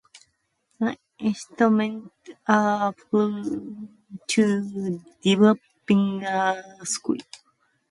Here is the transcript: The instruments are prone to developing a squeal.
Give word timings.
The 0.79 0.97
instruments 1.19 2.09
are 2.47 2.91
prone 2.91 3.95
to 4.29 4.99
developing 5.21 6.23
a 6.23 6.83
squeal. 6.85 7.19